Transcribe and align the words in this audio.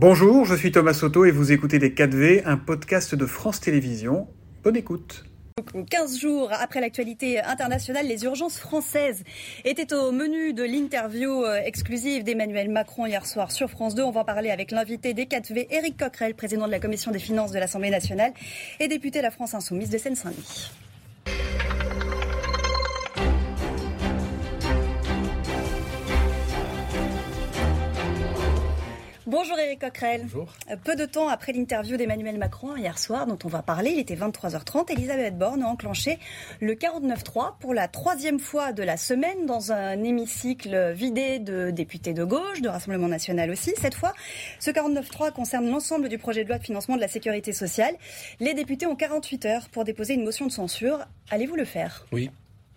Bonjour, 0.00 0.44
je 0.44 0.54
suis 0.54 0.70
Thomas 0.70 0.94
Soto 0.94 1.24
et 1.24 1.32
vous 1.32 1.50
écoutez 1.50 1.80
Les 1.80 1.90
4V, 1.90 2.42
un 2.44 2.56
podcast 2.56 3.16
de 3.16 3.26
France 3.26 3.58
Télévisions. 3.58 4.28
Bonne 4.62 4.76
écoute. 4.76 5.24
15 5.90 6.20
jours 6.20 6.50
après 6.52 6.80
l'actualité 6.80 7.40
internationale, 7.40 8.06
les 8.06 8.22
urgences 8.22 8.58
françaises 8.58 9.24
étaient 9.64 9.92
au 9.92 10.12
menu 10.12 10.52
de 10.52 10.62
l'interview 10.62 11.42
euh, 11.42 11.60
exclusive 11.64 12.22
d'Emmanuel 12.22 12.70
Macron 12.70 13.06
hier 13.06 13.26
soir 13.26 13.50
sur 13.50 13.70
France 13.70 13.96
2. 13.96 14.04
On 14.04 14.12
va 14.12 14.20
en 14.20 14.24
parler 14.24 14.52
avec 14.52 14.70
l'invité 14.70 15.14
des 15.14 15.24
4V, 15.24 15.66
Éric 15.68 15.96
Coquerel, 15.98 16.36
président 16.36 16.66
de 16.66 16.70
la 16.70 16.78
Commission 16.78 17.10
des 17.10 17.18
finances 17.18 17.50
de 17.50 17.58
l'Assemblée 17.58 17.90
nationale 17.90 18.32
et 18.78 18.86
député 18.86 19.18
de 19.18 19.24
la 19.24 19.32
France 19.32 19.54
insoumise 19.54 19.90
de 19.90 19.98
Seine-Saint-Denis. 19.98 20.70
Bonjour 29.28 29.58
Éric 29.58 29.82
Coquerel. 29.82 30.22
Bonjour. 30.22 30.54
Euh, 30.70 30.76
Peu 30.82 30.96
de 30.96 31.04
temps 31.04 31.28
après 31.28 31.52
l'interview 31.52 31.98
d'Emmanuel 31.98 32.38
Macron 32.38 32.74
hier 32.76 32.98
soir, 32.98 33.26
dont 33.26 33.36
on 33.44 33.48
va 33.48 33.60
parler, 33.60 33.90
il 33.90 33.98
était 33.98 34.14
23h30, 34.14 34.90
Elisabeth 34.90 35.36
Borne 35.36 35.62
a 35.62 35.66
enclenché 35.66 36.18
le 36.62 36.72
49-3 36.74 37.58
pour 37.60 37.74
la 37.74 37.88
troisième 37.88 38.38
fois 38.40 38.72
de 38.72 38.82
la 38.82 38.96
semaine 38.96 39.44
dans 39.44 39.70
un 39.70 40.02
hémicycle 40.02 40.92
vidé 40.92 41.40
de 41.40 41.70
députés 41.70 42.14
de 42.14 42.24
gauche, 42.24 42.62
de 42.62 42.70
Rassemblement 42.70 43.08
national 43.08 43.50
aussi. 43.50 43.74
Cette 43.78 43.94
fois, 43.94 44.14
ce 44.60 44.70
49-3 44.70 45.32
concerne 45.32 45.68
l'ensemble 45.68 46.08
du 46.08 46.16
projet 46.16 46.44
de 46.44 46.48
loi 46.48 46.56
de 46.56 46.64
financement 46.64 46.96
de 46.96 47.02
la 47.02 47.08
sécurité 47.08 47.52
sociale. 47.52 47.94
Les 48.40 48.54
députés 48.54 48.86
ont 48.86 48.96
48 48.96 49.44
heures 49.44 49.68
pour 49.68 49.84
déposer 49.84 50.14
une 50.14 50.24
motion 50.24 50.46
de 50.46 50.52
censure. 50.52 51.00
Allez-vous 51.30 51.56
le 51.56 51.66
faire? 51.66 52.06
Oui, 52.12 52.30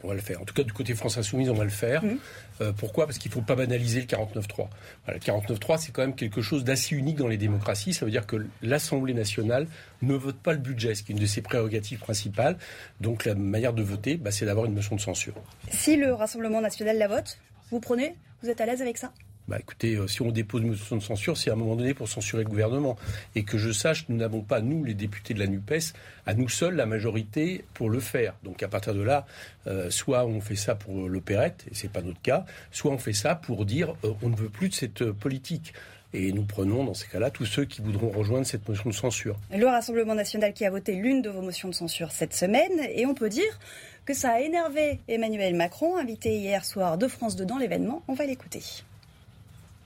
on 0.04 0.10
va 0.10 0.14
le 0.14 0.22
faire. 0.22 0.42
En 0.42 0.46
tout 0.46 0.54
cas, 0.54 0.64
du 0.64 0.74
côté 0.74 0.94
France 0.96 1.18
Insoumise, 1.18 1.50
on 1.50 1.56
va 1.56 1.64
le 1.64 1.70
faire. 1.70 2.04
Mhm. 2.04 2.18
Euh, 2.62 2.72
pourquoi? 2.74 3.06
Parce 3.06 3.18
qu'il 3.18 3.30
ne 3.30 3.34
faut 3.34 3.42
pas 3.42 3.56
banaliser 3.56 4.02
le 4.02 4.08
49-3. 4.08 4.70
Voilà, 5.06 5.20
le 5.20 5.20
49-3, 5.20 5.78
c'est 5.78 5.92
quand 5.92 6.02
même 6.02 6.16
quelque 6.16 6.42
chose 6.42 6.64
d'assez 6.64 6.96
unique 6.96 7.18
dans 7.18 7.28
les 7.28 7.38
démocraties. 7.38 7.94
Ça 7.94 8.06
veut 8.06 8.12
dire 8.12 8.26
que 8.26 8.38
l'Assemblée 8.62 9.14
nationale 9.14 9.68
ne 10.02 10.14
vote 10.14 10.38
pas 10.38 10.54
le 10.54 10.60
budget, 10.60 10.96
ce 10.96 11.04
qui 11.04 11.12
est 11.12 11.16
une 11.16 11.22
de 11.22 11.26
ses 11.26 11.42
prérogatives 11.42 12.00
principales. 12.00 12.58
Donc 13.00 13.26
la 13.26 13.36
manière 13.36 13.74
de 13.74 13.84
voter, 13.84 14.18
bah, 14.18 14.32
c'est 14.32 14.46
d'avoir 14.46 14.66
une 14.66 14.74
motion 14.74 14.96
de 14.96 15.02
censure. 15.02 15.36
Si 15.72 15.96
le 15.98 16.14
Rassemblement 16.14 16.62
national 16.62 16.98
la 16.98 17.08
vote, 17.08 17.40
vous 17.72 17.80
prenez 17.80 18.16
Vous 18.44 18.50
êtes 18.50 18.60
à 18.62 18.66
l'aise 18.66 18.82
avec 18.82 18.98
ça? 18.98 19.14
Bah, 19.52 19.58
écoutez, 19.60 19.96
euh, 19.96 20.08
si 20.08 20.22
on 20.22 20.32
dépose 20.32 20.62
une 20.62 20.70
motion 20.70 20.96
de 20.96 21.02
censure, 21.02 21.36
c'est 21.36 21.50
à 21.50 21.54
un 21.54 21.58
moment 21.58 21.76
donné 21.76 21.94
pour 21.94 22.08
censurer 22.08 22.44
le 22.44 22.50
gouvernement. 22.50 22.96
Et 23.36 23.44
que 23.44 23.58
je 23.58 23.74
sache, 23.74 24.06
nous 24.08 24.16
n'avons 24.16 24.40
pas, 24.40 24.62
nous, 24.62 24.86
les 24.86 24.94
députés 24.94 25.34
de 25.34 25.40
la 25.40 25.48
NUPES, 25.48 25.92
à 26.26 26.34
nous 26.36 26.48
seuls 26.48 26.76
la 26.76 26.86
majorité 26.86 27.66
pour 27.74 27.90
le 27.90 28.00
faire. 28.00 28.34
Donc 28.44 28.64
à 28.64 28.70
partir 28.70 28.94
de 28.94 29.02
là, 29.02 29.26
euh, 29.68 29.90
soit 29.90 30.26
on 30.26 30.40
fait 30.40 30.56
ça 30.56 30.76
pour 30.76 31.10
l'opérette, 31.10 31.66
et 31.70 31.76
c'est 31.76 31.92
pas 31.92 32.02
notre 32.02 32.22
cas, 32.22 32.46
soit 32.72 32.92
on 32.92 32.98
fait 32.98 33.12
ça 33.12 33.36
pour 33.36 33.66
dire 33.66 33.94
euh, 34.06 34.14
on 34.22 34.30
ne 34.30 34.38
veut 34.38 34.48
plus 34.48 34.70
de 34.70 34.74
cette 34.74 35.02
euh, 35.02 35.12
politique. 35.12 35.74
Et 36.14 36.32
nous 36.32 36.44
prenons, 36.44 36.86
dans 36.86 36.94
ces 36.94 37.08
cas-là, 37.08 37.30
tous 37.30 37.46
ceux 37.46 37.66
qui 37.66 37.82
voudront 37.82 38.10
rejoindre 38.10 38.46
cette 38.46 38.70
motion 38.70 38.90
de 38.90 38.96
censure. 38.96 39.38
Le 39.54 39.66
Rassemblement 39.66 40.16
national 40.16 40.54
qui 40.54 40.64
a 40.64 40.70
voté 40.70 40.96
l'une 40.96 41.22
de 41.22 41.30
vos 41.30 41.42
motions 41.42 41.68
de 41.68 41.74
censure 41.74 42.14
cette 42.14 42.34
semaine, 42.34 42.80
et 42.96 43.06
on 43.06 43.16
peut 43.16 43.30
dire 43.30 43.60
que 44.06 44.14
ça 44.14 44.32
a 44.32 44.40
énervé 44.40 45.02
Emmanuel 45.10 45.56
Macron, 45.56 45.98
invité 45.98 46.38
hier 46.38 46.64
soir 46.64 46.98
de 46.98 47.10
France 47.10 47.36
2 47.36 47.46
dans 47.46 47.58
l'événement. 47.58 48.02
On 48.08 48.14
va 48.14 48.26
l'écouter. 48.26 48.62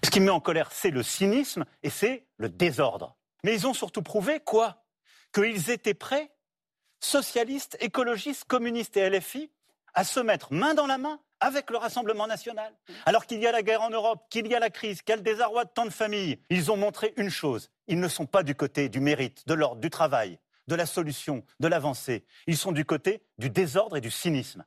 Ce 0.06 0.12
qui 0.12 0.20
me 0.20 0.26
met 0.26 0.32
en 0.32 0.40
colère, 0.40 0.70
c'est 0.72 0.92
le 0.92 1.02
cynisme 1.02 1.66
et 1.82 1.90
c'est 1.90 2.28
le 2.38 2.48
désordre. 2.48 3.16
Mais 3.44 3.56
ils 3.56 3.66
ont 3.66 3.74
surtout 3.74 4.04
prouvé 4.04 4.40
quoi? 4.40 4.86
Qu'ils 5.34 5.72
étaient 5.72 5.96
prêts, 5.96 6.30
socialistes, 7.00 7.76
écologistes, 7.80 8.44
communistes 8.46 8.98
et 8.98 9.10
LFI, 9.10 9.50
à 9.96 10.04
se 10.04 10.20
mettre 10.20 10.54
main 10.54 10.76
dans 10.76 10.86
la 10.86 11.00
main 11.00 11.20
avec 11.40 11.72
le 11.72 11.78
Rassemblement 11.78 12.28
national. 12.28 12.72
Alors 13.08 13.26
qu'il 13.26 13.40
y 13.40 13.48
a 13.48 13.52
la 13.52 13.64
guerre 13.64 13.82
en 13.82 13.90
Europe, 13.90 14.28
qu'il 14.30 14.46
y 14.46 14.54
a 14.54 14.60
la 14.60 14.70
crise, 14.70 15.02
qu'il 15.02 15.18
y 15.18 15.22
désarroi 15.24 15.66
de 15.66 15.72
tant 15.74 15.86
de 15.86 15.90
familles, 15.90 16.38
ils 16.52 16.72
ont 16.72 16.78
montré 16.78 17.16
une 17.18 17.32
chose. 17.32 17.72
Ils 17.88 18.00
ne 18.00 18.08
sont 18.08 18.28
pas 18.28 18.44
du 18.44 18.54
côté 18.54 18.90
du 18.90 19.00
mérite, 19.00 19.48
de 19.48 19.56
l'ordre, 19.56 19.82
du 19.82 19.90
travail, 19.90 20.38
de 20.68 20.76
la 20.76 20.86
solution, 20.86 21.44
de 21.60 21.68
l'avancée. 21.68 22.26
Ils 22.46 22.58
sont 22.58 22.72
du 22.72 22.86
côté 22.86 23.24
du 23.40 23.50
désordre 23.50 23.98
et 23.98 24.02
du 24.02 24.12
cynisme. 24.12 24.66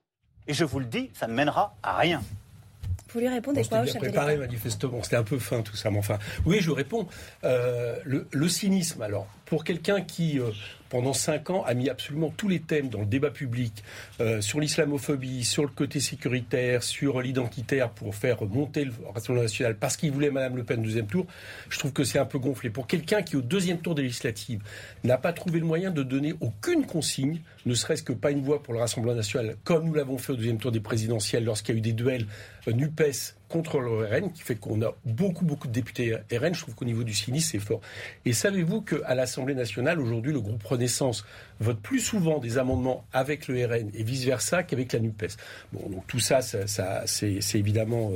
Et 0.49 0.53
je 0.53 0.65
vous 0.65 0.81
le 0.81 0.87
dis, 0.87 1.13
ça 1.15 1.29
ne 1.29 1.33
mènera 1.33 1.77
à 1.85 1.97
rien. 1.97 2.25
Vous 3.13 3.21
lui 3.21 3.29
répondez 3.29 3.63
Bon, 3.63 3.69
quoi 3.69 3.81
au 3.81 3.87
chef 3.87 4.01
bien 4.01 4.03
de 4.03 4.07
l'État 4.07 4.37
manifestement. 4.37 5.03
C'était 5.03 5.17
un 5.17 5.23
peu 5.23 5.39
fin, 5.39 5.63
tout 5.63 5.77
ça. 5.77 5.91
Mais 5.91 5.99
enfin, 5.99 6.19
oui, 6.45 6.59
je 6.61 6.71
réponds. 6.71 7.07
Euh, 7.45 7.97
le, 8.05 8.27
le 8.31 8.49
cynisme, 8.49 9.03
alors, 9.03 9.27
pour 9.47 9.65
quelqu'un 9.65 10.03
qui, 10.03 10.39
euh, 10.39 10.51
pendant 10.89 11.13
cinq 11.13 11.51
ans, 11.51 11.65
a 11.65 11.75
mis 11.75 11.89
absolument 11.89 12.33
tous 12.37 12.49
les 12.49 12.61
thèmes 12.61 12.89
dans 12.89 13.01
le 13.01 13.07
débat 13.07 13.31
public, 13.31 13.83
euh, 14.21 14.41
sur 14.41 14.61
l'islamophobie, 14.61 15.45
sur 15.45 15.63
le 15.63 15.69
côté 15.69 16.01
sécuritaire, 16.01 16.83
sur 16.83 17.21
l'identitaire, 17.21 17.91
pour 17.91 18.15
faire 18.15 18.43
monter 18.45 18.85
le 18.85 18.93
Rassemblement 19.15 19.43
national, 19.43 19.77
parce 19.77 19.97
qu'il 19.97 20.13
voulait 20.13 20.31
Madame 20.31 20.57
Le 20.57 20.65
Pen 20.65 20.81
au 20.81 20.85
deuxième 20.85 21.07
tour, 21.07 21.27
je 21.69 21.79
trouve 21.79 21.93
que 21.93 22.05
c'est 22.05 22.19
un 22.19 22.25
peu 22.25 22.39
gonflé. 22.39 22.71
Pour 22.71 22.87
quelqu'un 22.87 23.23
qui, 23.23 23.37
au 23.37 23.43
deuxième 23.43 23.79
tour 23.79 23.95
des 23.95 24.03
législatives, 24.03 24.63
n'a 25.05 25.19
pas 25.19 25.33
trouvé 25.33 25.61
le 25.61 25.67
moyen 25.67 25.91
de 25.91 26.03
donner 26.03 26.35
aucune 26.41 26.87
consigne, 26.87 27.41
ne 27.67 27.75
serait-ce 27.75 28.03
que 28.03 28.13
pas 28.13 28.31
une 28.31 28.43
voix 28.43 28.63
pour 28.63 28.75
le 28.75 28.81
Rassemblement 28.81 29.15
national, 29.15 29.57
comme 29.65 29.85
nous 29.85 29.95
l'avons 29.95 30.19
fait 30.19 30.33
au 30.33 30.37
deuxième 30.37 30.59
tour 30.59 30.73
des 30.73 30.81
présidentielles, 30.81 31.45
lorsqu'il 31.45 31.75
y 31.75 31.77
a 31.77 31.79
eu 31.79 31.83
des 31.83 31.93
duels 31.93 32.27
euh, 32.67 32.73
NUPES 32.73 33.38
contre 33.49 33.81
le 33.81 34.05
RN, 34.05 34.33
qui 34.33 34.43
fait 34.43 34.57
qu'on 34.57 34.83
a 34.83 34.95
beaucoup, 35.05 35.45
beaucoup 35.45 35.69
de 35.69 35.73
députés 35.73 36.15
RN. 36.33 36.55
Je 36.55 36.61
trouve 36.61 36.75
qu'au 36.75 36.85
niveau 36.85 37.05
du 37.05 37.15
cynisme, 37.15 37.51
c'est 37.53 37.59
fort. 37.59 37.81
Et 38.25 38.33
savez-vous 38.33 38.83
qu'à 38.83 39.15
l'Assemblée 39.15 39.55
nationale, 39.55 40.01
aujourd'hui, 40.01 40.33
le 40.33 40.41
groupe 40.41 40.63
Renaissance 40.63 41.25
vote 41.61 41.81
plus 41.81 42.01
souvent 42.01 42.39
des 42.39 42.59
amendements 42.59 43.05
avec 43.13 43.49
le 43.49 43.65
RN 43.65 43.91
et 43.95 44.03
vice-versa 44.03 44.63
qu'avec 44.63 44.93
la 44.93 45.01
NUPES? 45.01 45.37
Bon, 45.73 45.89
donc 45.89 46.07
tout 46.07 46.21
ça, 46.21 46.43
ça, 46.43 47.03
c'est 47.07 47.41
c'est 47.41 47.59
évidemment 47.59 48.13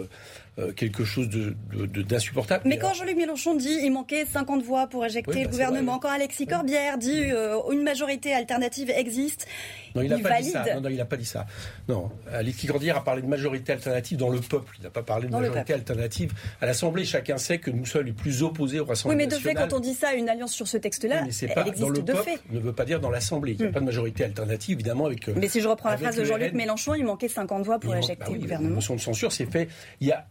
euh, 0.59 0.71
quelque 0.73 1.05
chose 1.05 1.29
de- 1.31 1.55
de- 1.75 1.87
de- 1.87 2.03
d'insupportable. 2.03 2.63
Mais 2.67 2.77
quand 2.79 2.93
Jean-Luc 2.93 3.17
Mélenchon 3.17 3.55
dit 3.57 3.79
il 3.83 3.91
manquait 3.91 4.27
50 4.27 4.63
voix 4.63 4.87
pour 4.87 5.05
éjecter 5.05 5.31
Oui, 5.31 5.37
bah, 5.37 5.41
le 5.45 5.47
c'est 5.47 5.51
gouvernement, 5.53 5.99
quand 5.99 6.11
Alexis 6.11 6.47
Corbière 6.47 6.99
dit 6.99 7.23
euh, 7.31 7.57
une 7.73 7.83
majorité 7.83 8.35
alternative 8.35 8.91
existe, 8.91 9.47
Non, 9.95 10.03
il 10.03 10.11
n'a 10.11 10.17
pas 10.19 10.41
dit 10.43 10.51
valide. 10.51 10.53
ça. 10.53 10.75
Non, 10.75 10.81
non, 10.83 10.89
il 10.91 10.97
n'a 10.97 11.05
pas 11.07 11.17
dit 11.17 11.25
ça. 11.25 11.47
Non, 11.89 12.11
Alexis 12.31 12.67
Cordière 12.67 12.99
a 12.99 13.05
parlé 13.05 13.23
de 13.23 13.27
majorité 13.29 13.73
alternative 13.73 14.19
dans 14.19 14.29
le 14.29 14.41
peuple. 14.41 14.75
Il 14.79 14.85
n'a 14.85 14.91
pas 14.91 15.03
parlé 15.03 15.27
de 15.29 15.33
Dans 15.33 15.41
majorité 15.41 15.73
alternative 15.73 16.33
à 16.61 16.67
l'Assemblée. 16.67 17.05
Chacun 17.07 17.39
sait 17.39 17.57
que 17.59 17.71
nous 17.71 17.87
sommes 17.87 18.05
les 18.05 18.13
plus 18.13 18.43
opposés 18.43 18.79
au 18.81 18.83
Oui, 18.85 18.89
Rassemblement 18.91 19.19
mais 19.19 19.27
de 19.27 19.35
fait, 19.37 19.55
quand 19.55 19.73
on 19.73 19.81
dit 19.81 19.95
ça, 19.95 20.13
une 20.13 20.29
alliance 20.29 20.53
sur 20.53 20.69
ce 20.69 20.77
texte-là, 20.77 21.23
Oui, 21.27 21.35
elle 21.43 21.55
pas 21.55 21.63
existe 21.67 21.81
dans 21.81 21.89
le 21.89 22.03
de 22.03 22.13
peuple 22.13 22.25
fait. 22.25 22.39
ne 22.51 22.61
veut 22.61 22.73
pas 22.75 22.85
dire 22.85 23.01
dans 23.01 23.11
l'Assemblée. 23.11 23.53
Il 23.53 23.61
n'y 23.61 23.65
a 23.67 23.69
Hmm. 23.71 23.73
pas 23.73 23.81
de 23.81 23.85
majorité 23.87 24.25
alternative, 24.25 24.75
évidemment, 24.75 25.07
avec. 25.07 25.29
euh, 25.29 25.35
Mais 25.37 25.49
si 25.49 25.63
je 25.63 25.69
reprends 25.69 25.89
la 25.89 25.97
phrase 25.97 26.17
de 26.17 26.25
Jean-Luc. 26.25 26.53
Mélenchon, 26.53 26.95
il 26.95 27.05
manquait 27.07 27.29
50 27.29 27.65
voix 27.65 27.79
pour 27.79 27.95
éjecter 27.97 28.17
bah 28.19 28.27
oui, 28.29 28.35
le 28.35 28.41
La 28.41 28.45
gouvernement. 28.45 28.75
motion 28.75 28.95
de 28.97 29.01
censure, 29.01 29.33
c'est 29.33 29.47
fait. 29.51 29.69
Il 30.01 30.09
y 30.09 30.13
a 30.13 30.27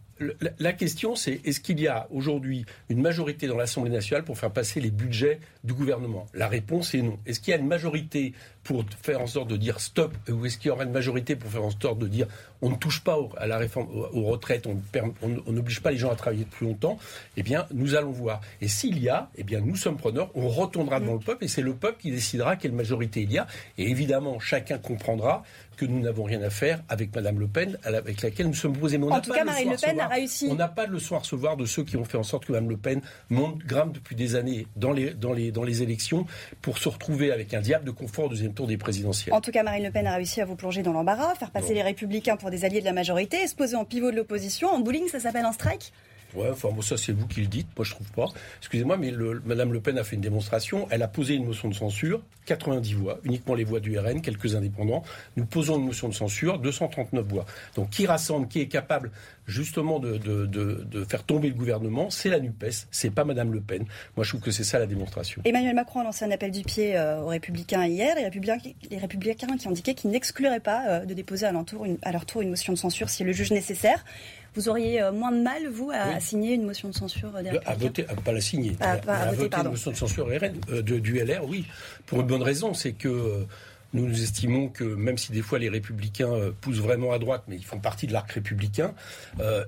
la, 0.58 0.72
question, 0.72 1.14
c'est 1.14 1.40
est-ce 1.44 1.60
qu'il 1.60 1.80
y 1.80 1.88
a 1.88 2.06
aujourd'hui 2.10 2.64
une 2.88 3.00
majorité 3.00 3.46
dans 3.46 3.56
l'Assemblée 3.56 3.90
nationale 3.90 4.24
pour 4.24 4.38
faire 4.38 4.50
passer 4.50 4.80
les 4.80 4.90
budgets 4.90 5.40
du 5.64 5.74
gouvernement? 5.74 6.26
La 6.34 6.48
réponse 6.48 6.94
est 6.94 7.02
non. 7.02 7.18
Est-ce 7.26 7.40
qu'il 7.40 7.52
y 7.52 7.54
a 7.54 7.60
une 7.60 7.66
majorité 7.66 8.32
pour 8.64 8.84
faire 9.02 9.20
en 9.20 9.26
sorte 9.26 9.48
de 9.48 9.56
dire 9.56 9.80
stop 9.80 10.14
ou 10.28 10.46
est-ce 10.46 10.56
qu'il 10.56 10.68
y 10.68 10.70
aura 10.70 10.84
une 10.84 10.92
majorité 10.92 11.34
pour 11.34 11.50
faire 11.50 11.64
en 11.64 11.70
sorte 11.70 11.98
de 11.98 12.06
dire 12.06 12.26
on 12.60 12.70
ne 12.70 12.76
touche 12.76 13.02
pas 13.02 13.18
à 13.38 13.46
la 13.48 13.58
réforme 13.58 13.88
aux, 14.12 14.22
retraites, 14.22 14.66
on 14.66 15.52
n'oblige 15.52 15.80
pas 15.80 15.90
les 15.90 15.98
gens 15.98 16.12
à 16.12 16.14
travailler 16.14 16.44
plus 16.44 16.66
longtemps? 16.66 16.96
Eh 17.36 17.42
bien, 17.42 17.66
nous 17.72 17.96
allons 17.96 18.12
voir. 18.12 18.40
Et 18.60 18.68
s'il 18.68 18.98
y 19.02 19.08
a, 19.08 19.30
eh 19.36 19.42
bien, 19.42 19.60
nous 19.60 19.76
sommes 19.76 19.96
preneurs. 19.96 20.30
On 20.34 20.48
retournera 20.48 21.00
devant 21.00 21.14
le 21.14 21.18
peuple 21.18 21.44
et 21.44 21.48
c'est 21.48 21.62
le 21.62 21.74
peuple 21.74 22.00
qui 22.00 22.10
décidera 22.12 22.56
quelle 22.56 22.72
majorité 22.72 23.22
il 23.22 23.32
y 23.32 23.38
a. 23.38 23.46
Et 23.78 23.90
évidemment, 23.90 24.38
chacun 24.38 24.78
comprendra 24.78 25.42
que 25.76 25.84
nous 25.84 26.00
n'avons 26.00 26.24
rien 26.24 26.42
à 26.42 26.50
faire 26.50 26.82
avec 26.88 27.14
Madame 27.14 27.40
Le 27.40 27.48
Pen, 27.48 27.78
avec 27.82 28.22
laquelle 28.22 28.46
nous 28.46 28.54
sommes 28.54 28.76
posés. 28.76 28.98
Mais 28.98 29.06
on 29.06 29.10
En 29.10 29.14
n'a 29.16 29.20
tout 29.20 29.30
pas 29.30 29.38
cas, 29.38 29.44
de 29.44 29.48
leçon 29.48 29.54
Marine 29.54 29.70
à 29.70 29.72
Le 29.72 29.80
Pen 29.80 30.00
a 30.00 30.04
recevoir. 30.04 30.11
Réussi. 30.12 30.48
On 30.50 30.54
n'a 30.54 30.68
pas 30.68 30.86
de 30.86 30.92
leçon 30.92 31.16
à 31.16 31.18
recevoir 31.18 31.56
de 31.56 31.66
ceux 31.66 31.84
qui 31.84 31.96
ont 31.96 32.04
fait 32.04 32.18
en 32.18 32.22
sorte 32.22 32.46
que 32.46 32.52
Mme 32.52 32.70
Le 32.70 32.76
Pen 32.76 33.00
monte, 33.30 33.58
grimpe 33.58 33.92
depuis 33.92 34.16
des 34.16 34.36
années 34.36 34.66
dans 34.76 34.92
les, 34.92 35.14
dans, 35.14 35.32
les, 35.32 35.52
dans 35.52 35.64
les 35.64 35.82
élections 35.82 36.26
pour 36.60 36.78
se 36.78 36.88
retrouver 36.88 37.32
avec 37.32 37.54
un 37.54 37.60
diable 37.60 37.84
de 37.84 37.90
confort 37.90 38.26
au 38.26 38.28
deuxième 38.28 38.54
tour 38.54 38.66
des 38.66 38.76
présidentielles. 38.76 39.34
En 39.34 39.40
tout 39.40 39.50
cas, 39.50 39.62
Marine 39.62 39.84
Le 39.84 39.90
Pen 39.90 40.06
a 40.06 40.14
réussi 40.14 40.40
à 40.40 40.44
vous 40.44 40.56
plonger 40.56 40.82
dans 40.82 40.92
l'embarras, 40.92 41.34
faire 41.34 41.50
passer 41.50 41.74
les 41.74 41.82
Républicains 41.82 42.36
pour 42.36 42.50
des 42.50 42.64
alliés 42.64 42.80
de 42.80 42.84
la 42.84 42.92
majorité, 42.92 43.42
et 43.42 43.46
se 43.46 43.54
poser 43.54 43.76
en 43.76 43.84
pivot 43.84 44.10
de 44.10 44.16
l'opposition. 44.16 44.68
En 44.68 44.80
bowling, 44.80 45.08
ça 45.08 45.20
s'appelle 45.20 45.44
un 45.44 45.52
strike? 45.52 45.92
Ouais, 46.34 46.48
enfin, 46.50 46.68
ça, 46.82 46.96
c'est 46.96 47.12
vous 47.12 47.26
qui 47.26 47.40
le 47.40 47.46
dites. 47.46 47.68
Moi, 47.76 47.84
je 47.84 47.92
trouve 47.92 48.10
pas. 48.12 48.26
Excusez-moi, 48.58 48.96
mais 48.96 49.10
le, 49.10 49.42
Madame 49.44 49.72
Le 49.72 49.80
Pen 49.80 49.98
a 49.98 50.04
fait 50.04 50.16
une 50.16 50.22
démonstration. 50.22 50.86
Elle 50.90 51.02
a 51.02 51.08
posé 51.08 51.34
une 51.34 51.46
motion 51.46 51.68
de 51.68 51.74
censure, 51.74 52.22
90 52.46 52.94
voix, 52.94 53.18
uniquement 53.24 53.54
les 53.54 53.64
voix 53.64 53.80
du 53.80 53.98
RN, 53.98 54.20
quelques 54.20 54.54
indépendants. 54.54 55.02
Nous 55.36 55.44
posons 55.44 55.78
une 55.78 55.86
motion 55.86 56.08
de 56.08 56.14
censure, 56.14 56.58
239 56.58 57.26
voix. 57.26 57.46
Donc, 57.76 57.90
qui 57.90 58.06
rassemble, 58.06 58.48
qui 58.48 58.60
est 58.60 58.68
capable, 58.68 59.10
justement, 59.46 59.98
de 59.98 61.04
faire 61.08 61.24
tomber 61.24 61.48
le 61.48 61.54
gouvernement, 61.54 62.10
c'est 62.10 62.28
la 62.28 62.40
NUPES, 62.40 62.86
c'est 62.90 63.10
pas 63.10 63.24
Madame 63.24 63.52
Le 63.52 63.60
Pen. 63.60 63.84
Moi, 64.16 64.24
je 64.24 64.30
trouve 64.30 64.40
que 64.40 64.50
c'est 64.50 64.64
ça 64.64 64.78
la 64.78 64.86
démonstration. 64.86 65.42
Emmanuel 65.44 65.74
Macron 65.74 66.00
a 66.00 66.04
lancé 66.04 66.24
un 66.24 66.30
appel 66.30 66.50
du 66.50 66.62
pied 66.62 66.96
euh, 66.96 67.20
aux 67.20 67.28
Républicains 67.28 67.86
hier. 67.86 68.14
Les 68.16 68.24
Républicains, 68.24 68.58
les 68.90 68.98
Républicains 68.98 69.56
qui 69.56 69.68
indiquaient 69.68 69.94
qu'ils 69.94 70.10
n'excluraient 70.10 70.60
pas 70.60 70.84
euh, 70.88 71.04
de 71.04 71.14
déposer 71.14 71.46
à 71.46 71.52
leur, 71.52 71.64
tour 71.64 71.84
une, 71.84 71.98
à 72.02 72.12
leur 72.12 72.26
tour 72.26 72.42
une 72.42 72.50
motion 72.50 72.72
de 72.72 72.78
censure 72.78 73.08
si 73.08 73.24
le 73.24 73.32
juge 73.32 73.50
nécessaire. 73.50 74.04
Vous 74.54 74.68
auriez 74.68 75.00
euh, 75.00 75.12
moins 75.12 75.32
de 75.32 75.42
mal, 75.42 75.66
vous, 75.68 75.90
à 75.90 76.08
Oui. 76.14 76.20
signer 76.20 76.54
une 76.54 76.64
motion 76.64 76.88
de 76.90 76.94
censure 76.94 77.34
euh, 77.36 77.42
des 77.42 77.58
À 77.64 77.74
voter, 77.74 78.04
à 78.08 78.14
pas 78.14 78.32
la 78.32 78.40
signer. 78.40 78.70
Mais 78.72 78.76
pas 78.76 78.86
à 79.14 79.22
à 79.22 79.26
voter, 79.32 79.42
voter 79.44 79.56
une 79.64 79.68
motion 79.70 79.90
de 79.92 79.96
censure 79.96 80.26
RN, 80.26 80.52
euh, 80.70 80.82
de- 80.82 80.98
du 80.98 81.18
LR, 81.18 81.44
oui. 81.48 81.64
Pour 82.06 82.20
une 82.20 82.26
bonne 82.26 82.42
raison, 82.42 82.74
c'est 82.74 82.92
que 82.92 83.08
euh, 83.08 83.44
Nous, 83.92 84.22
estimons 84.22 84.68
que 84.68 84.84
même 84.84 85.18
si 85.18 85.32
des 85.32 85.42
fois 85.42 85.58
les 85.58 85.68
républicains 85.68 86.52
poussent 86.60 86.80
vraiment 86.80 87.12
à 87.12 87.18
droite, 87.18 87.44
mais 87.48 87.56
ils 87.56 87.64
font 87.64 87.78
partie 87.78 88.06
de 88.06 88.12
l'arc 88.12 88.30
républicain, 88.30 88.94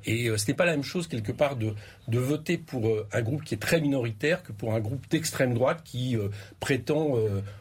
et 0.04 0.30
ce 0.36 0.46
n'est 0.46 0.54
pas 0.54 0.64
la 0.64 0.72
même 0.72 0.82
chose 0.82 1.06
quelque 1.08 1.32
part 1.32 1.56
de, 1.56 1.74
de 2.08 2.18
voter 2.18 2.58
pour 2.58 2.90
un 3.12 3.22
groupe 3.22 3.44
qui 3.44 3.54
est 3.54 3.58
très 3.58 3.80
minoritaire 3.80 4.42
que 4.42 4.52
pour 4.52 4.74
un 4.74 4.80
groupe 4.80 5.08
d'extrême 5.10 5.54
droite 5.54 5.80
qui 5.84 6.16
prétend 6.60 7.18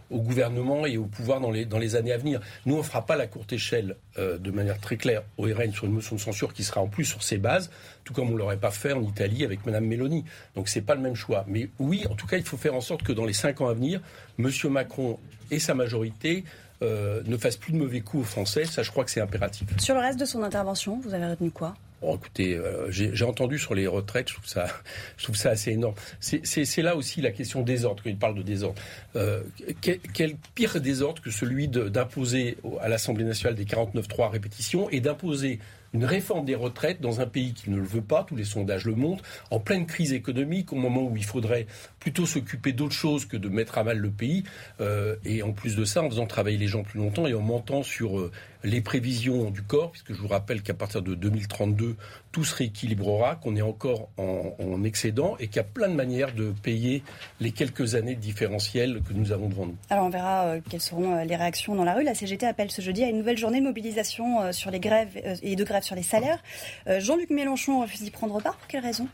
au 0.10 0.22
gouvernement 0.22 0.86
et 0.86 0.98
au 0.98 1.06
pouvoir 1.06 1.40
dans 1.40 1.52
les, 1.52 1.66
dans 1.66 1.80
les 1.80 1.96
années 1.96 2.14
à 2.14 2.18
venir. 2.18 2.40
Nous, 2.66 2.76
on 2.76 2.80
ne 2.80 2.84
fera 2.84 3.06
pas 3.06 3.16
la 3.16 3.28
courte 3.28 3.52
échelle 3.52 3.98
de 4.18 4.52
manière 4.52 4.80
très 4.80 4.98
claire 4.98 5.24
au 5.38 5.44
RN 5.44 5.72
sur 5.72 5.86
une 5.86 5.94
motion 5.94 6.16
de 6.16 6.22
censure 6.22 6.54
qui 6.54 6.64
sera 6.64 6.82
en 6.82 6.88
plus 6.88 7.06
sur 7.06 7.24
ses 7.24 7.38
bases, 7.38 7.72
tout 8.04 8.14
comme 8.14 8.30
on 8.30 8.34
ne 8.34 8.38
l'aurait 8.38 8.58
pas 8.58 8.72
fait 8.72 8.94
en 8.94 9.02
Italie 9.02 9.44
avec 9.44 9.66
Mme 9.66 9.86
Meloni. 9.86 10.24
Donc 10.56 10.70
ce 10.70 10.80
n'est 10.80 10.86
pas 10.86 10.96
le 10.96 11.02
même 11.02 11.16
choix. 11.16 11.46
Mais 11.48 11.70
oui, 11.80 12.06
en 12.10 12.16
tout 12.16 12.28
cas, 12.28 12.38
il 12.38 12.44
faut 12.44 12.58
faire 12.58 12.76
en 12.76 12.82
sorte 12.82 13.04
que 13.04 13.12
dans 13.12 13.26
les 13.26 13.34
cinq 13.34 13.62
ans 13.62 13.68
à 13.68 13.74
venir, 13.74 14.02
M. 14.40 14.50
Macron 14.70 15.20
et 15.52 15.60
sa 15.60 15.74
majorité 15.74 16.44
euh, 16.82 17.22
ne 17.26 17.38
fassent 17.38 17.58
plus 17.58 17.72
de 17.72 17.78
mauvais 17.78 18.02
coups 18.02 18.24
aux 18.24 18.26
Français. 18.26 18.66
Ça, 18.66 18.84
je 18.84 18.92
crois 18.92 19.06
que 19.06 19.12
c'est 19.12 19.22
impératif. 19.22 19.68
Sur 19.80 19.96
le 19.96 20.02
reste 20.02 20.20
de 20.20 20.26
son 20.26 20.44
intervention, 20.44 21.00
vous 21.04 21.14
avez 21.14 21.28
retenu 21.28 21.50
quoi? 21.52 21.76
Oh, 22.02 22.18
écoutez, 22.18 22.56
euh, 22.56 22.92
j'ai 22.92 23.24
entendu 23.24 23.58
sur 23.58 23.74
les 23.74 23.88
retraites, 23.88 24.28
je 24.28 24.34
trouve 24.34 24.48
ça, 24.48 24.68
je 25.18 25.24
trouve 25.24 25.38
ça 25.38 25.52
assez 25.52 25.72
énorme. 25.72 25.96
C'est 26.20 26.82
là 26.82 26.98
aussi 26.98 27.22
la 27.22 27.32
question 27.32 27.62
désordre, 27.62 28.04
quand 28.04 28.10
il 28.10 28.18
parle 28.18 28.36
de 28.36 28.42
désordre. 28.42 28.82
Euh, 29.16 29.42
quel, 29.80 30.00
quel, 30.14 30.36
pire 30.56 30.82
désordre 30.82 31.22
que 31.22 31.32
celui 31.32 31.70
d'imposer 31.70 32.58
à 32.82 32.90
l'Assemblée 32.90 33.24
nationale 33.24 33.56
des 33.56 33.66
49-3 33.66 34.30
répétitions 34.30 34.90
et 34.90 35.00
d'imposer 35.00 35.60
une 35.94 36.06
réforme 36.06 36.46
des 36.46 36.56
retraites 36.56 37.02
dans 37.02 37.22
un 37.22 37.26
pays 37.26 37.54
qui 37.54 37.70
ne 37.70 37.78
le 37.78 37.84
veut 37.84 38.02
pas, 38.02 38.24
tous 38.24 38.36
les 38.36 38.44
sondages 38.44 38.86
le 38.86 38.96
montrent, 38.96 39.24
en 39.52 39.60
pleine 39.60 39.86
crise 39.86 40.14
économique, 40.14 40.74
au 40.74 40.76
moment 40.76 41.04
où 41.04 41.16
il 41.16 41.26
faudrait 41.26 41.68
plutôt 42.00 42.26
s'occuper 42.26 42.74
d'autre 42.74 42.96
chose 42.96 43.26
que 43.26 43.38
de 43.38 43.50
mettre 43.50 43.78
à 43.78 43.84
mal 43.84 43.98
le 43.98 44.10
pays, 44.10 44.44
euh, 44.82 45.16
et 45.24 45.44
en 45.44 45.54
plus 45.54 45.76
de 45.76 45.86
ça, 45.86 46.02
en 46.02 46.10
faisant 46.10 46.26
travailler 46.26 46.58
les 46.58 46.68
gens 46.68 46.84
plus 46.84 47.00
longtemps 47.00 47.28
et 47.28 47.34
en 47.34 47.42
mentant 47.42 47.84
sur 47.84 48.20
euh, 48.20 48.32
les 48.64 48.82
prévisions 48.82 49.50
du 49.50 49.62
corps, 49.62 49.92
puisque 49.92 50.14
je 50.14 50.22
vous 50.22 50.28
rappelle 50.28 50.62
qu'à 50.62 50.74
partir 50.74 51.02
de 51.02 51.16
2032, 51.16 51.96
tout 52.32 52.44
se 52.44 52.56
rééquilibrera, 52.56 53.36
qu'on 53.36 53.56
est 53.56 53.62
encore 53.62 54.10
en, 54.18 54.84
excédent 54.84 55.36
et 55.40 55.48
qu'il 55.48 55.58
y 55.58 55.60
a 55.60 55.64
plein 55.64 55.88
de 55.88 55.94
manières 55.94 56.34
de 56.34 56.54
payer 56.62 57.04
les 57.40 57.52
quelques 57.52 57.96
années 57.96 58.16
de 58.16 58.20
différentiel 58.20 59.02
que 59.08 59.14
nous 59.14 59.32
avons 59.32 59.48
devant 59.48 59.66
nous. 59.66 59.78
Alors 59.90 60.06
on 60.06 60.10
verra 60.10 60.46
euh, 60.46 60.62
quelles 60.70 60.82
seront 60.82 61.24
les 61.24 61.36
réactions 61.36 61.76
dans 61.76 61.86
la 61.86 61.94
rue. 61.94 62.04
La 62.04 62.16
CGT 62.16 62.46
appelle 62.46 62.70
ce 62.70 62.82
jeudi 62.82 63.04
à 63.04 63.08
une 63.08 63.18
nouvelle 63.18 63.38
journée 63.38 63.60
de 63.60 63.66
mobilisation 63.66 64.52
sur 64.52 64.72
les 64.72 64.80
grèves 64.80 65.40
et 65.42 65.56
de 65.56 65.64
grève 65.64 65.84
sur 65.84 65.96
les 65.96 66.04
salaires. 66.04 66.40
Euh, 66.88 67.00
Jean-Luc 67.00 67.30
Mélenchon 67.30 67.82
refuse 67.82 68.02
d'y 68.02 68.12
prendre 68.12 68.42
part. 68.42 68.58
Pour 68.58 68.68
quelle 68.68 68.84
raison? 68.84 69.08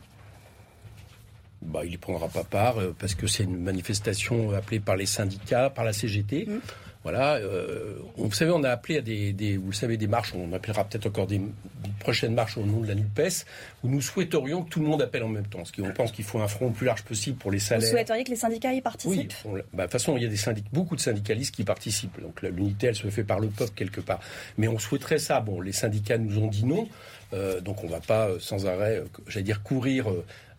Bah, 1.70 1.80
il 1.84 1.90
n'y 1.90 1.96
prendra 1.96 2.28
pas 2.28 2.44
part 2.44 2.78
euh, 2.78 2.94
parce 2.98 3.14
que 3.14 3.26
c'est 3.26 3.44
une 3.44 3.60
manifestation 3.60 4.52
appelée 4.52 4.80
par 4.80 4.96
les 4.96 5.06
syndicats, 5.06 5.70
par 5.70 5.84
la 5.84 5.92
CGT. 5.92 6.46
Mmh. 6.46 6.60
Voilà, 7.02 7.36
euh, 7.36 7.94
vous 8.18 8.30
savez, 8.32 8.50
on 8.50 8.62
a 8.62 8.68
appelé 8.68 8.98
à 8.98 9.00
des, 9.00 9.56
vous 9.56 9.70
le 9.70 9.74
savez, 9.74 9.96
des 9.96 10.06
marches, 10.06 10.34
on 10.34 10.52
appellera 10.52 10.84
peut-être 10.84 11.06
encore 11.06 11.26
des, 11.26 11.40
prochaines 11.98 12.34
marches 12.34 12.58
au 12.58 12.64
nom 12.64 12.80
de 12.80 12.88
la 12.88 12.94
NUPES, 12.94 13.46
où 13.82 13.88
nous 13.88 14.02
souhaiterions 14.02 14.62
que 14.62 14.70
tout 14.70 14.80
le 14.80 14.86
monde 14.86 15.00
appelle 15.00 15.22
en 15.22 15.28
même 15.28 15.46
temps. 15.46 15.58
Parce 15.58 15.72
qu'on 15.72 15.90
pense 15.92 16.12
qu'il 16.12 16.24
faut 16.24 16.40
un 16.40 16.48
front 16.48 16.66
le 16.68 16.72
plus 16.72 16.86
large 16.86 17.02
possible 17.02 17.38
pour 17.38 17.50
les 17.50 17.58
salaires. 17.58 17.86
Vous 17.86 17.92
souhaiteriez 17.92 18.24
que 18.24 18.30
les 18.30 18.36
syndicats 18.36 18.72
y 18.72 18.82
participent? 18.82 19.34
Oui, 19.46 19.60
bah, 19.72 19.78
de 19.78 19.82
toute 19.84 19.92
façon, 19.92 20.16
il 20.16 20.22
y 20.22 20.26
a 20.26 20.28
des 20.28 20.36
syndic 20.36 20.66
beaucoup 20.72 20.94
de 20.94 21.00
syndicalistes 21.00 21.54
qui 21.54 21.64
participent. 21.64 22.20
Donc 22.20 22.42
l'unité, 22.42 22.88
elle 22.88 22.96
se 22.96 23.08
fait 23.08 23.24
par 23.24 23.40
le 23.40 23.48
peuple 23.48 23.72
quelque 23.74 24.00
part. 24.00 24.20
Mais 24.58 24.68
on 24.68 24.78
souhaiterait 24.78 25.18
ça. 25.18 25.40
Bon, 25.40 25.60
les 25.60 25.72
syndicats 25.72 26.18
nous 26.18 26.38
ont 26.38 26.48
dit 26.48 26.64
non. 26.64 26.86
Euh, 27.32 27.60
donc 27.60 27.82
on 27.82 27.86
ne 27.86 27.92
va 27.92 28.00
pas 28.00 28.28
sans 28.40 28.66
arrêt, 28.66 29.02
j'allais 29.28 29.44
dire, 29.44 29.62
courir 29.62 30.06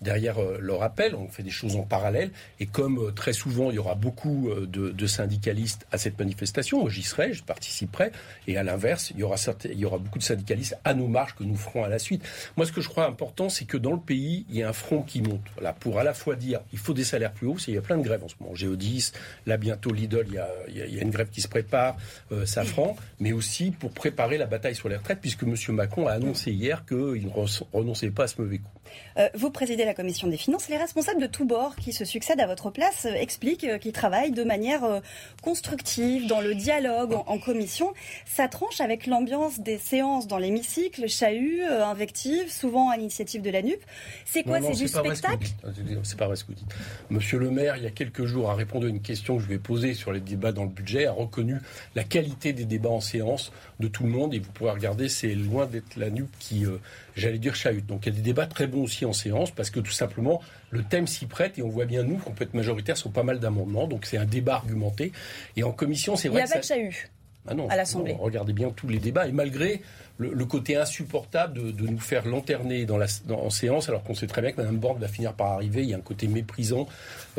derrière 0.01 0.39
euh, 0.39 0.57
leur 0.59 0.83
appel. 0.83 1.15
On 1.15 1.27
fait 1.27 1.44
des 1.44 1.51
choses 1.51 1.75
en 1.75 1.83
parallèle. 1.83 2.31
Et 2.59 2.65
comme 2.65 3.00
euh, 3.00 3.12
très 3.12 3.33
souvent, 3.33 3.69
il 3.69 3.75
y 3.75 3.80
aura 3.80 3.95
beaucoup 3.95 4.50
euh, 4.50 4.65
de, 4.68 5.07
syndicalistes 5.07 5.86
à 5.92 5.98
cette 5.98 6.18
manifestation, 6.19 6.88
j'y 6.88 7.03
serai, 7.03 7.33
je 7.33 7.44
participerai. 7.44 8.12
Et 8.48 8.57
à 8.57 8.63
l'inverse, 8.63 9.12
il 9.12 9.19
y 9.19 9.24
aura 9.24 9.98
beaucoup 9.98 10.19
de 10.19 10.24
syndicalistes 10.24 10.77
à 10.83 10.94
nos 10.94 11.07
marches 11.07 11.36
que 11.36 11.44
nous 11.44 11.56
ferons 11.56 11.83
à 11.83 11.89
la 11.89 12.00
suite. 12.00 12.24
Moi, 12.57 12.65
ce 12.65 12.71
que 12.71 12.81
je 12.81 12.89
crois 12.89 13.06
important, 13.06 13.50
c'est 13.50 13.65
que 13.65 13.77
dans 13.77 13.92
le 13.92 14.00
pays, 14.00 14.45
il 14.50 14.57
y 14.57 14.63
a 14.63 14.69
un 14.69 14.74
front 14.74 15.01
qui 15.01 15.21
monte. 15.21 15.42
Voilà, 15.56 15.74
pour 15.74 16.00
à 16.00 16.03
la 16.03 16.13
fois 16.13 16.36
dire, 16.36 16.62
il 16.71 16.80
faut 16.80 16.94
des 16.94 17.03
salaires 17.03 17.33
plus 17.33 17.48
hauts. 17.48 17.57
Il 17.68 17.74
y 17.74 17.77
a 17.77 17.81
plein 17.81 17.98
de 17.98 18.03
grèves 18.03 18.24
en 18.24 18.27
ce 18.27 18.36
moment. 18.39 18.56
Géodis, 18.56 19.12
là 19.45 19.57
bientôt 19.57 19.92
Lidl, 19.92 20.25
il 20.68 20.77
y 20.77 20.81
a, 20.81 21.01
une 21.01 21.12
grève 21.12 21.30
qui 21.30 21.42
se 21.42 21.48
prépare, 21.48 21.98
Safran, 22.45 22.95
mais 23.19 23.33
aussi 23.33 23.71
pour 23.71 23.92
préparer 23.92 24.38
la 24.38 24.45
bataille 24.45 24.75
sur 24.75 24.89
les 24.89 24.98
retraites, 24.98 25.19
puisque 25.19 25.44
M. 25.44 25.56
Macron 25.69 26.07
a 26.07 26.12
annoncé 26.12 26.51
hier 26.51 26.86
qu'il 26.86 26.98
ne 27.25 27.74
renonçait 27.74 28.12
pas 28.12 28.24
à 28.24 28.27
ce 28.27 28.42
mauvais 28.42 28.59
coup. 28.59 28.81
Vous 29.33 29.51
présidez 29.51 29.85
la 29.85 29.93
commission 29.93 30.27
des 30.27 30.38
finances. 30.38 30.69
Les 30.69 30.77
responsables 30.77 31.21
de 31.21 31.27
tous 31.27 31.45
bords 31.45 31.75
qui 31.75 31.93
se 31.93 32.05
succèdent 32.05 32.41
à 32.41 32.47
votre 32.47 32.69
place 32.69 33.05
euh, 33.05 33.13
expliquent 33.13 33.63
euh, 33.63 33.77
qu'ils 33.77 33.91
travaillent 33.91 34.31
de 34.31 34.43
manière 34.43 34.83
euh, 34.83 34.99
constructive, 35.41 36.27
dans 36.27 36.41
le 36.41 36.55
dialogue, 36.55 37.13
en, 37.13 37.38
commission. 37.38 37.93
Ça 38.25 38.47
tranche 38.47 38.81
avec 38.81 39.07
l'ambiance 39.07 39.59
des 39.59 39.77
séances 39.77 40.27
dans 40.27 40.38
l'hémicycle, 40.38 41.07
chahut, 41.07 41.63
invective, 41.63 42.51
souvent 42.51 42.89
à 42.89 42.97
l'initiative 42.97 43.41
de 43.41 43.49
la 43.49 43.61
NUP. 43.61 43.79
C'est 44.25 44.43
quoi 44.43 44.61
C'est 44.61 44.75
du 44.75 44.88
spectacle 44.88 45.47
C'est 46.03 46.17
pas 46.17 46.27
vrai 46.27 46.35
ce 46.35 46.43
que 46.43 46.49
vous 46.49 46.57
dites. 46.57 46.73
Monsieur 47.09 47.39
le 47.39 47.49
maire, 47.49 47.77
il 47.77 47.83
y 47.83 47.88
a 47.88 47.91
quelques 47.91 48.25
jours, 48.25 48.51
a 48.51 48.55
répondu 48.55 48.85
à 48.85 48.89
une 48.89 49.01
question 49.01 49.38
que 49.38 49.43
je 49.43 49.47
vais 49.47 49.57
poser 49.57 49.93
sur 49.93 50.11
les 50.11 50.19
débats 50.19 50.51
dans 50.51 50.63
le 50.63 50.69
budget, 50.69 51.07
a 51.07 51.11
reconnu 51.11 51.57
la 51.95 52.03
qualité 52.03 52.53
des 52.53 52.65
débats 52.65 52.89
en 52.89 53.01
séance 53.01 53.51
de 53.79 53.88
tout 53.88 54.03
le 54.03 54.09
monde. 54.09 54.33
Et 54.33 54.39
vous 54.39 54.51
pourrez 54.51 54.71
regarder, 54.71 55.09
c'est 55.09 55.33
loin 55.33 55.65
d'être 55.65 55.95
la 55.95 56.11
NUP 56.11 56.29
qui 56.39 56.65
j'allais 57.16 57.40
dire 57.40 57.56
chahut. 57.56 57.81
Donc 57.81 58.06
il 58.06 58.10
y 58.10 58.12
a 58.13 58.16
des 58.16 58.22
débats 58.22 58.48
très 58.48 58.68
bons 58.68 58.84
aussi 58.84 59.06
en 59.06 59.13
séance 59.13 59.52
parce 59.52 59.69
que 59.69 59.80
tout 59.80 59.92
simplement 59.92 60.42
le 60.69 60.84
thème 60.84 61.08
s'y 61.08 61.25
prête 61.25 61.58
et 61.58 61.63
on 61.63 61.69
voit 61.69 61.86
bien 61.86 62.04
nous 62.04 62.18
qu'on 62.18 62.31
peut 62.31 62.44
être 62.44 62.54
majoritaire 62.54 62.98
sur 62.98 63.12
pas 63.12 63.24
mal 63.24 63.40
d'amendements. 63.40 63.88
Donc 63.88 64.06
c'est 64.06 64.18
un 64.18 64.25
débat 64.25 64.56
argumenté. 64.56 65.12
Et 65.56 65.63
en 65.63 65.72
commission, 65.72 66.16
c'est 66.16 66.30
vrai. 66.30 66.42
Il 66.42 66.46
n'y 66.46 66.52
a 66.52 66.54
pas 66.54 66.60
de 66.60 66.66
chahut. 66.66 67.10
Ah 67.48 67.56
non, 67.56 67.68
à 67.69 67.75
l'Assemblée. 67.75 68.16
regardez 68.19 68.54
bien 68.54 68.69
tous 68.69 68.88
les 68.88 69.00
débats 69.00 69.28
et 69.28 69.31
malgré 69.31 69.81
le, 70.18 70.46
côté 70.46 70.75
insupportable 70.75 71.74
de, 71.74 71.88
nous 71.88 72.00
faire 72.00 72.28
lanterner 72.28 72.86
dans 72.86 72.98
la, 72.98 73.08
en 73.31 73.50
séance 73.50 73.90
alors 73.90 74.04
qu'on 74.04 74.13
sait 74.13 74.28
très 74.28 74.42
bien 74.42 74.52
que 74.52 74.62
Mme 74.62 74.78
Borne 74.78 75.00
va 75.00 75.08
finir 75.08 75.34
par 75.34 75.54
arriver, 75.54 75.81
il 75.81 75.90
y 75.90 75.94
a 75.96 75.98
un 75.98 76.02
côté 76.02 76.28
méprisant 76.28 76.88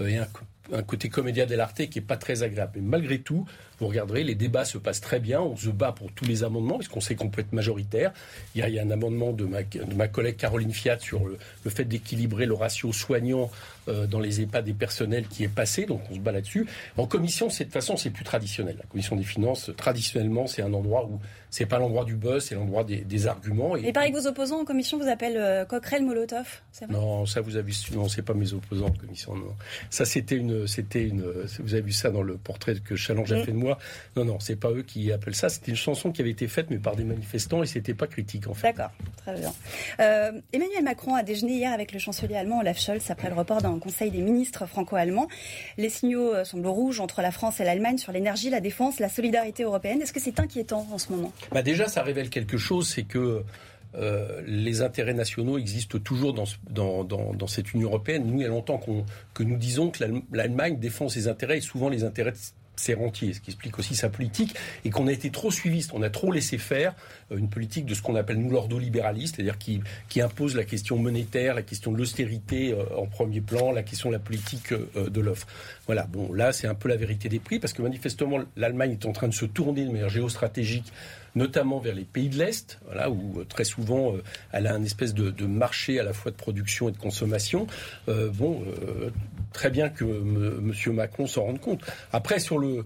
euh, 0.00 0.08
et 0.08 0.16
un, 0.16 0.26
un 0.72 0.82
côté 0.82 1.08
comédia 1.08 1.46
dell'arte 1.46 1.86
qui 1.88 1.98
est 1.98 2.02
pas 2.02 2.16
très 2.16 2.42
agréable. 2.42 2.72
Mais 2.76 2.82
malgré 2.82 3.18
tout, 3.18 3.46
vous 3.82 3.88
regarderez, 3.88 4.22
les 4.22 4.36
débats 4.36 4.64
se 4.64 4.78
passent 4.78 5.00
très 5.00 5.18
bien. 5.18 5.40
On 5.40 5.56
se 5.56 5.68
bat 5.68 5.90
pour 5.90 6.12
tous 6.12 6.24
les 6.24 6.44
amendements, 6.44 6.78
puisqu'on 6.78 7.00
sait 7.00 7.16
qu'on 7.16 7.30
peut 7.30 7.40
être 7.40 7.52
majoritaire. 7.52 8.12
Il 8.54 8.64
y, 8.64 8.78
a, 8.78 8.82
un 8.82 8.90
amendement 8.90 9.32
de 9.32 9.44
ma, 9.44 9.64
de 9.64 9.94
ma, 9.94 10.06
collègue 10.06 10.36
Caroline 10.36 10.72
Fiat 10.72 11.00
sur 11.00 11.24
le, 11.26 11.36
fait 11.68 11.84
d'équilibrer 11.84 12.46
le 12.46 12.54
ratio 12.54 12.92
soignant 12.92 13.50
euh, 13.88 14.06
dans 14.06 14.20
les 14.20 14.40
EHPAD 14.40 14.64
des 14.64 14.72
personnels 14.72 15.26
qui 15.26 15.42
est 15.42 15.48
passé, 15.48 15.84
donc 15.84 16.00
on 16.10 16.14
se 16.14 16.20
bat 16.20 16.30
là-dessus. 16.30 16.66
En 16.96 17.06
commission, 17.06 17.48
de 17.48 17.52
toute 17.52 17.72
façon, 17.72 17.96
c'est 17.96 18.10
plus 18.10 18.24
traditionnel. 18.24 18.76
La 18.78 18.86
commission 18.86 19.16
des 19.16 19.24
finances, 19.24 19.70
traditionnellement, 19.76 20.46
c'est 20.46 20.62
un 20.62 20.72
endroit 20.72 21.04
où 21.06 21.18
c'est 21.50 21.66
pas 21.66 21.78
l'endroit 21.78 22.04
du 22.04 22.14
buzz, 22.14 22.44
c'est 22.44 22.54
l'endroit 22.54 22.84
des, 22.84 23.26
arguments. 23.26 23.76
Et, 23.76 23.92
pareil, 23.92 24.12
vos 24.12 24.26
opposants 24.26 24.60
en 24.60 24.64
commission 24.64 24.98
vous 24.98 25.08
appellent 25.08 25.36
euh, 25.36 25.64
Coquerel 25.64 26.04
Molotov, 26.04 26.62
Non, 26.88 27.26
ça 27.26 27.40
vous 27.40 27.56
avez 27.56 27.70
vu, 27.70 27.76
non, 27.94 28.08
c'est 28.08 28.22
pas 28.22 28.32
mes 28.32 28.52
opposants 28.54 28.86
en 28.86 28.92
commission, 28.92 29.36
non. 29.36 29.54
Ça, 29.90 30.04
c'était 30.04 30.36
une, 30.36 30.51
c'était 30.66 31.02
une, 31.02 31.22
vous 31.60 31.74
avez 31.74 31.82
vu 31.82 31.92
ça 31.92 32.10
dans 32.10 32.22
le 32.22 32.36
portrait 32.36 32.74
que 32.84 32.96
Challenge 32.96 33.32
a 33.32 33.44
fait 33.44 33.52
de 33.52 33.56
moi. 33.56 33.78
Non, 34.16 34.24
non, 34.24 34.40
c'est 34.40 34.56
pas 34.56 34.70
eux 34.70 34.82
qui 34.82 35.12
appellent 35.12 35.34
ça. 35.34 35.48
C'était 35.48 35.70
une 35.70 35.76
chanson 35.76 36.12
qui 36.12 36.20
avait 36.20 36.30
été 36.30 36.48
faite, 36.48 36.66
mais 36.70 36.78
par 36.78 36.96
des 36.96 37.04
manifestants, 37.04 37.62
et 37.62 37.66
c'était 37.66 37.94
pas 37.94 38.06
critique, 38.06 38.46
en 38.48 38.54
fait. 38.54 38.68
D'accord, 38.68 38.90
très 39.16 39.38
bien. 39.38 39.52
Euh, 40.00 40.32
Emmanuel 40.52 40.84
Macron 40.84 41.14
a 41.14 41.22
déjeuné 41.22 41.54
hier 41.54 41.72
avec 41.72 41.92
le 41.92 41.98
chancelier 41.98 42.36
allemand 42.36 42.60
Olaf 42.60 42.78
Scholz 42.78 43.10
après 43.10 43.28
le 43.28 43.34
report 43.34 43.62
d'un 43.62 43.78
conseil 43.78 44.10
des 44.10 44.20
ministres 44.20 44.66
franco-allemands. 44.66 45.28
Les 45.78 45.88
signaux 45.88 46.34
euh, 46.34 46.44
semblent 46.44 46.66
rouges 46.66 47.00
entre 47.00 47.22
la 47.22 47.30
France 47.30 47.60
et 47.60 47.64
l'Allemagne 47.64 47.98
sur 47.98 48.12
l'énergie, 48.12 48.50
la 48.50 48.60
défense, 48.60 49.00
la 49.00 49.08
solidarité 49.08 49.64
européenne. 49.64 50.00
Est-ce 50.02 50.12
que 50.12 50.20
c'est 50.20 50.40
inquiétant 50.40 50.86
en 50.92 50.98
ce 50.98 51.12
moment? 51.12 51.32
Bah 51.50 51.62
Déjà, 51.62 51.88
ça 51.88 52.02
révèle 52.02 52.28
quelque 52.28 52.58
chose, 52.58 52.88
c'est 52.88 53.04
que 53.04 53.42
euh, 53.94 54.42
les 54.46 54.82
intérêts 54.82 55.14
nationaux 55.14 55.58
existent 55.58 55.98
toujours 55.98 56.32
dans, 56.34 57.46
cette 57.46 57.72
Union 57.74 57.88
européenne. 57.88 58.24
Nous, 58.26 58.40
il 58.40 58.42
y 58.42 58.46
a 58.46 58.48
longtemps 58.48 58.80
que 59.34 59.42
nous 59.42 59.56
disons 59.56 59.90
que 59.90 60.04
l'Allemagne 60.32 60.78
défend 60.78 61.08
ses 61.08 61.28
intérêts 61.28 61.58
et 61.58 61.62
souvent 61.62 61.88
les 61.88 62.04
intérêts 62.04 62.32
c'est 62.82 62.94
rentier, 62.94 63.32
ce 63.32 63.40
qui 63.40 63.50
explique 63.50 63.78
aussi 63.78 63.94
sa 63.94 64.08
politique, 64.08 64.54
et 64.84 64.90
qu'on 64.90 65.06
a 65.06 65.12
été 65.12 65.30
trop 65.30 65.52
suiviste, 65.52 65.92
on 65.94 66.02
a 66.02 66.10
trop 66.10 66.32
laissé 66.32 66.58
faire 66.58 66.94
euh, 67.30 67.36
une 67.36 67.48
politique 67.48 67.86
de 67.86 67.94
ce 67.94 68.02
qu'on 68.02 68.16
appelle 68.16 68.38
nous 68.38 68.50
l'ordolibéraliste, 68.50 69.36
c'est-à-dire 69.36 69.56
qui, 69.56 69.80
qui, 70.08 70.20
impose 70.20 70.56
la 70.56 70.64
question 70.64 70.98
monétaire, 70.98 71.54
la 71.54 71.62
question 71.62 71.92
de 71.92 71.98
l'austérité 71.98 72.72
euh, 72.72 72.84
en 72.96 73.06
premier 73.06 73.40
plan, 73.40 73.70
la 73.70 73.84
question 73.84 74.08
de 74.08 74.14
la 74.14 74.18
politique 74.18 74.72
euh, 74.72 75.08
de 75.08 75.20
l'offre. 75.20 75.46
Voilà, 75.86 76.04
bon, 76.04 76.32
là 76.32 76.52
c'est 76.52 76.66
un 76.66 76.74
peu 76.74 76.88
la 76.88 76.96
vérité 76.96 77.28
des 77.28 77.38
prix, 77.38 77.60
parce 77.60 77.72
que 77.72 77.82
manifestement 77.82 78.38
l'Allemagne 78.56 78.92
est 78.92 79.06
en 79.06 79.12
train 79.12 79.28
de 79.28 79.34
se 79.34 79.44
tourner 79.44 79.84
de 79.84 79.90
manière 79.90 80.08
géostratégique 80.08 80.92
notamment 81.34 81.78
vers 81.78 81.94
les 81.94 82.04
pays 82.04 82.28
de 82.28 82.36
l'Est, 82.36 82.78
voilà, 82.84 83.10
où 83.10 83.42
très 83.48 83.64
souvent 83.64 84.12
elle 84.52 84.66
a 84.66 84.74
un 84.74 84.84
espèce 84.84 85.14
de, 85.14 85.46
marché 85.46 85.98
à 85.98 86.02
la 86.02 86.12
fois 86.12 86.30
de 86.30 86.36
production 86.36 86.90
et 86.90 86.92
de 86.92 86.98
consommation. 86.98 87.66
bon, 88.06 88.62
très 89.52 89.70
bien 89.70 89.88
que 89.88 90.04
M. 90.04 90.72
Macron 90.94 91.26
s'en 91.26 91.44
rende 91.44 91.60
compte. 91.60 91.82
Après, 92.12 92.38
sur 92.38 92.58
le, 92.58 92.84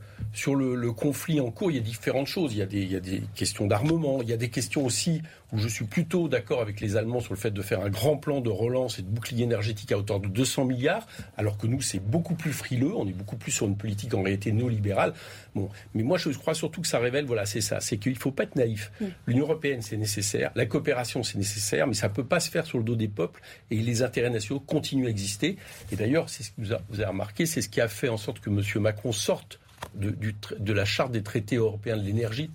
conflit 0.92 1.40
en 1.40 1.50
cours, 1.50 1.70
il 1.70 1.76
y 1.76 1.80
a 1.80 1.82
différentes 1.82 2.26
choses. 2.26 2.52
Il 2.52 2.58
y 2.58 2.96
a 2.96 3.00
des 3.00 3.22
questions 3.34 3.66
d'armement, 3.66 4.20
il 4.22 4.28
y 4.28 4.32
a 4.32 4.36
des 4.36 4.50
questions 4.50 4.84
aussi 4.84 5.22
où 5.52 5.58
je 5.58 5.68
suis 5.68 5.84
plutôt 5.84 6.28
d'accord 6.28 6.60
avec 6.60 6.80
les 6.80 6.96
Allemands 6.96 7.20
sur 7.20 7.32
le 7.32 7.38
fait 7.38 7.50
de 7.50 7.62
faire 7.62 7.80
un 7.80 7.88
grand 7.88 8.16
plan 8.16 8.40
de 8.40 8.50
relance 8.50 8.98
et 8.98 9.02
de 9.02 9.08
bouclier 9.08 9.44
énergétique 9.44 9.92
à 9.92 9.98
hauteur 9.98 10.20
de 10.20 10.28
200 10.28 10.64
milliards, 10.64 11.06
alors 11.36 11.56
que 11.56 11.66
nous, 11.66 11.80
c'est 11.80 12.00
beaucoup 12.00 12.34
plus 12.34 12.52
frileux, 12.52 12.94
on 12.96 13.06
est 13.06 13.12
beaucoup 13.12 13.36
plus 13.36 13.52
sur 13.52 13.66
une 13.66 13.76
politique 13.76 14.14
en 14.14 14.22
réalité 14.22 14.52
néolibérale. 14.52 15.14
Bon, 15.54 15.68
mais 15.94 16.02
moi, 16.02 16.18
je 16.18 16.30
crois 16.30 16.54
surtout 16.54 16.80
que 16.80 16.88
ça 16.88 16.98
révèle, 16.98 17.24
voilà, 17.26 17.46
c'est 17.46 17.60
ça, 17.60 17.80
c'est 17.80 17.96
qu'il 17.98 18.12
ne 18.12 18.18
faut 18.18 18.32
pas 18.32 18.42
être 18.44 18.56
naïf. 18.56 18.90
Mm. 19.00 19.04
L'Union 19.26 19.44
européenne, 19.44 19.82
c'est 19.82 19.96
nécessaire, 19.96 20.50
la 20.54 20.66
coopération, 20.66 21.22
c'est 21.22 21.38
nécessaire, 21.38 21.86
mais 21.86 21.94
ça 21.94 22.08
ne 22.08 22.12
peut 22.12 22.24
pas 22.24 22.40
se 22.40 22.50
faire 22.50 22.66
sur 22.66 22.78
le 22.78 22.84
dos 22.84 22.96
des 22.96 23.08
peuples, 23.08 23.40
et 23.70 23.76
les 23.76 24.02
intérêts 24.02 24.30
nationaux 24.30 24.60
continuent 24.60 25.06
à 25.06 25.10
exister. 25.10 25.56
Et 25.92 25.96
d'ailleurs, 25.96 26.28
c'est 26.28 26.42
ce 26.42 26.50
que 26.50 26.60
vous 26.60 26.72
avez 26.72 27.04
remarqué, 27.04 27.46
c'est 27.46 27.62
ce 27.62 27.68
qui 27.68 27.80
a 27.80 27.88
fait 27.88 28.08
en 28.08 28.16
sorte 28.16 28.40
que 28.40 28.50
M. 28.50 28.62
Macron 28.82 29.12
sorte 29.12 29.60
de, 29.94 30.14
de 30.58 30.72
la 30.72 30.84
charte 30.84 31.12
des 31.12 31.22
traités 31.22 31.56
européens 31.56 31.96
de 31.96 32.02
l'énergie 32.02 32.50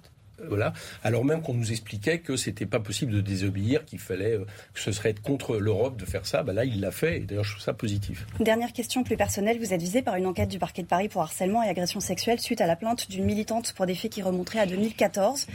voilà. 0.47 0.73
Alors 1.03 1.25
même 1.25 1.41
qu'on 1.41 1.53
nous 1.53 1.71
expliquait 1.71 2.19
que 2.19 2.35
c'était 2.35 2.65
pas 2.65 2.79
possible 2.79 3.11
de 3.11 3.21
désobéir, 3.21 3.85
qu'il 3.85 3.99
fallait 3.99 4.33
euh, 4.33 4.45
que 4.73 4.79
ce 4.79 4.91
serait 4.91 5.09
être 5.09 5.21
contre 5.21 5.57
l'Europe 5.57 5.97
de 5.97 6.05
faire 6.05 6.25
ça. 6.25 6.43
Bah 6.43 6.53
là, 6.53 6.65
il 6.65 6.79
l'a 6.81 6.91
fait. 6.91 7.17
Et 7.17 7.19
d'ailleurs, 7.21 7.43
je 7.43 7.51
trouve 7.51 7.63
ça 7.63 7.73
positif. 7.73 8.25
Dernière 8.39 8.73
question 8.73 9.03
plus 9.03 9.17
personnelle. 9.17 9.59
Vous 9.59 9.73
êtes 9.73 9.81
visé 9.81 10.01
par 10.01 10.15
une 10.15 10.25
enquête 10.25 10.49
du 10.49 10.59
parquet 10.59 10.81
de 10.81 10.87
Paris 10.87 11.09
pour 11.09 11.21
harcèlement 11.21 11.63
et 11.63 11.69
agression 11.69 11.99
sexuelle 11.99 12.39
suite 12.39 12.61
à 12.61 12.67
la 12.67 12.75
plainte 12.75 13.09
d'une 13.09 13.25
militante 13.25 13.73
pour 13.73 13.85
des 13.85 13.95
faits 13.95 14.11
qui 14.11 14.21
remonteraient 14.21 14.59
à 14.59 14.65
2014. 14.65 15.47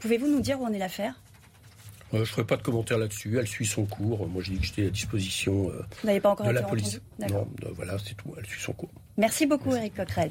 Pouvez-vous 0.00 0.28
nous 0.28 0.40
dire 0.40 0.60
où 0.60 0.66
en 0.66 0.72
est 0.72 0.78
l'affaire? 0.78 1.20
Euh, 2.14 2.18
je 2.18 2.20
ne 2.20 2.26
ferai 2.26 2.44
pas 2.44 2.56
de 2.56 2.62
commentaire 2.62 2.98
là-dessus. 2.98 3.38
Elle 3.38 3.46
suit 3.46 3.66
son 3.66 3.84
cours. 3.84 4.26
Moi, 4.28 4.42
je 4.42 4.52
dis 4.52 4.58
que 4.58 4.66
j'étais 4.66 4.86
à 4.86 4.90
disposition 4.90 5.70
euh, 5.70 6.20
pas 6.20 6.30
encore 6.30 6.46
de 6.46 6.52
la 6.52 6.62
police? 6.62 7.00
Non, 7.30 7.46
voilà, 7.74 7.96
c'est 7.98 8.14
tout. 8.14 8.34
Elle 8.38 8.46
suit 8.46 8.62
son 8.62 8.72
cours. 8.72 8.90
Merci 9.16 9.46
beaucoup, 9.46 9.74
Eric 9.74 9.94
Coquerel. 9.94 10.30